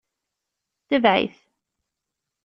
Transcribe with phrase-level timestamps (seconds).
[0.87, 1.37] Tbeɛ-it.